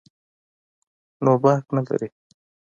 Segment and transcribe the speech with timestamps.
[1.23, 2.09] نو باک نه لري.